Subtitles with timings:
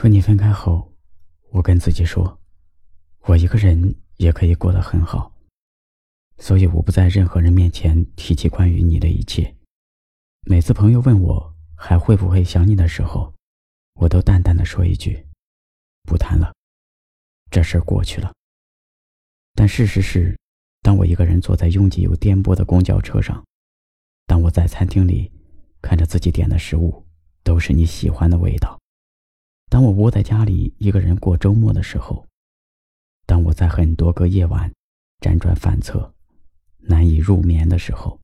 [0.00, 0.94] 和你分开后，
[1.50, 2.40] 我跟自己说，
[3.22, 5.34] 我一个人也可以过得很好，
[6.36, 9.52] 所以我不在任何人面前提起关于你的一切。
[10.46, 13.34] 每次朋友问我还会不会想你的时候，
[13.94, 15.26] 我都淡淡的说一句
[16.06, 16.54] ：“不谈了，
[17.50, 18.32] 这事儿过去了。”
[19.56, 20.38] 但事实是，
[20.80, 23.44] 当我一个人坐在拥挤又颠簸的公交车上，
[24.28, 25.32] 当我在餐厅里
[25.82, 27.04] 看着自己点的食物
[27.42, 28.77] 都是你喜欢的味道，
[29.68, 32.26] 当我窝在家里一个人过周末的时候，
[33.26, 34.72] 当我在很多个夜晚
[35.20, 36.14] 辗转反侧、
[36.78, 38.18] 难以入眠的时候，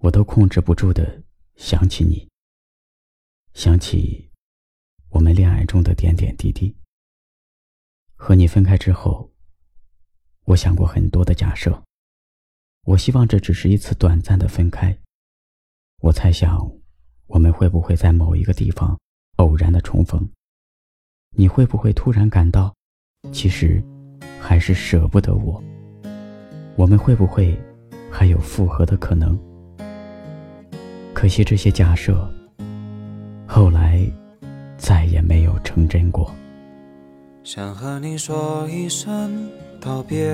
[0.00, 1.22] 我都控制不住的
[1.56, 2.28] 想起你，
[3.54, 4.30] 想起
[5.10, 6.74] 我们恋爱中的点点滴滴。
[8.14, 9.30] 和你分开之后。
[10.46, 11.82] 我想过很多的假设，
[12.82, 14.94] 我希望这只是一次短暂的分开。
[16.02, 16.70] 我猜想，
[17.28, 19.00] 我们会不会在某一个地方
[19.36, 20.28] 偶然的重逢？
[21.34, 22.72] 你会不会突然感到，
[23.32, 23.82] 其实
[24.40, 25.62] 还是舍不得我？
[26.76, 27.56] 我们会不会
[28.10, 29.38] 还有复合的可能？
[31.12, 32.28] 可惜这些假设，
[33.46, 34.00] 后来
[34.76, 36.30] 再也没有成真过。
[37.42, 39.48] 想和你说一声。
[39.80, 40.32] 道别，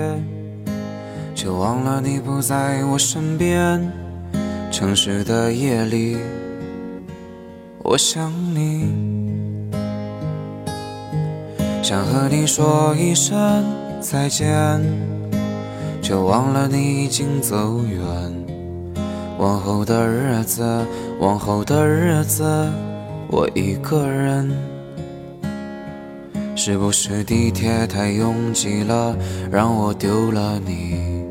[1.34, 3.82] 却忘了你不在我身边。
[4.70, 6.16] 城市的夜里，
[7.82, 8.84] 我想你，
[11.82, 13.64] 想和你说一声
[14.00, 14.46] 再见，
[16.02, 18.00] 却忘了你已经走远。
[19.38, 20.86] 往后的日子，
[21.18, 22.44] 往后的日子，
[23.28, 24.50] 我一个人。
[26.54, 29.16] 是不是地铁太拥挤了，
[29.50, 31.24] 让我丢了你？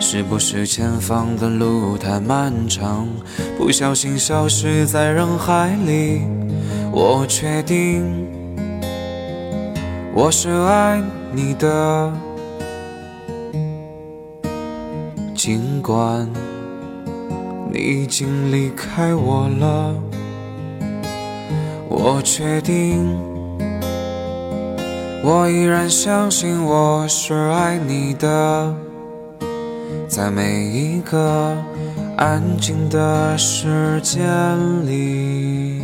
[0.00, 3.08] 是不是前方的路太漫长，
[3.56, 6.22] 不小心消失在人海里？
[6.96, 8.24] 我确定
[10.14, 12.12] 我是爱你的，
[15.34, 16.24] 尽管
[17.72, 19.92] 你已经离开我了。
[21.88, 23.04] 我确定，
[25.24, 28.72] 我依然相信我是爱你的，
[30.06, 31.56] 在每一个
[32.16, 34.24] 安静的时间
[34.86, 35.82] 里。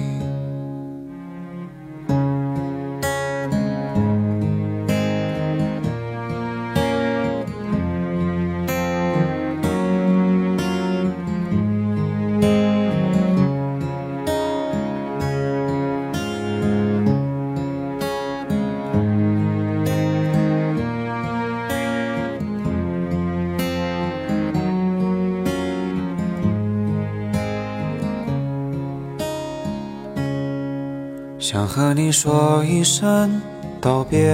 [31.41, 33.41] 想和你说一声
[33.81, 34.31] 道别，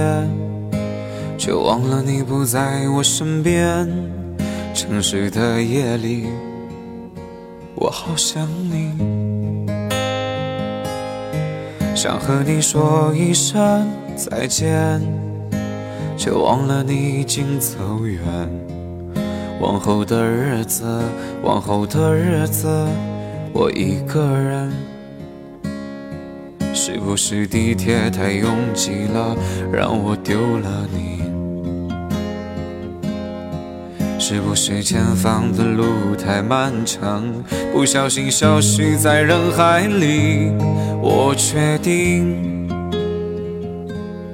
[1.37, 3.87] 却忘了你不在我身边。
[4.73, 6.27] 城市的夜里，
[7.75, 8.91] 我好想你。
[11.95, 13.87] 想和你说一声
[14.17, 15.01] 再见，
[16.17, 18.21] 却忘了你已经走远。
[19.61, 20.83] 往后的日子，
[21.41, 22.67] 往后的日子，
[23.53, 24.69] 我一个人。
[26.79, 29.35] 是不是地铁太拥挤了，
[29.73, 31.23] 让我丢了你？
[34.19, 37.23] 是不是前方的路太漫长，
[37.73, 40.51] 不小心消失在人海里？
[41.01, 42.69] 我确定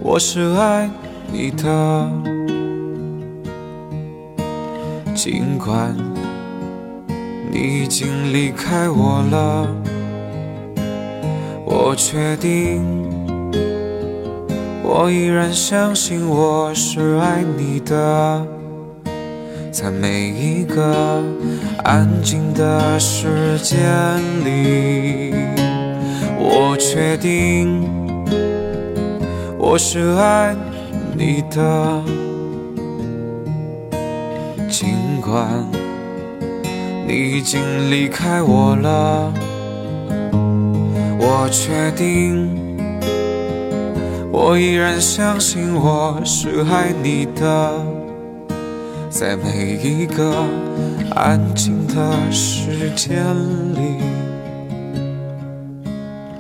[0.01, 0.89] 我是爱
[1.31, 2.11] 你的，
[5.15, 5.95] 尽管
[7.49, 9.65] 你已经离开我了。
[11.85, 12.81] 我确定，
[14.81, 18.47] 我依然相信我是爱你的，
[19.69, 21.21] 在每一个
[21.83, 23.77] 安静的时间
[24.45, 25.33] 里。
[26.39, 27.85] 我确定，
[29.59, 30.55] 我是爱
[31.17, 32.01] 你的，
[34.69, 35.45] 尽管
[37.05, 37.61] 你已经
[37.91, 39.33] 离开我了。
[41.25, 42.49] 我确定，
[44.29, 47.71] 我依然相信我是爱你的，
[49.09, 50.43] 在每一个
[51.15, 53.23] 安静的时间
[53.73, 54.03] 里，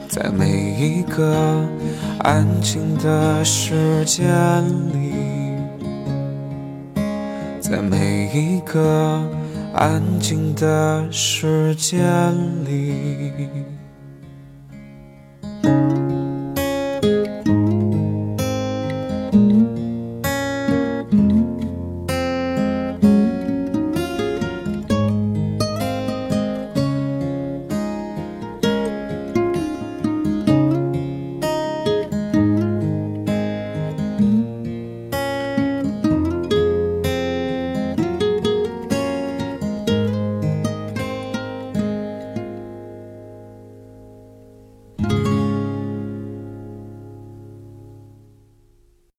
[0.09, 1.65] 在每一个
[2.19, 4.27] 安静的时间
[4.91, 5.13] 里，
[7.61, 9.21] 在每一个
[9.73, 11.97] 安静的时间
[12.65, 13.31] 里。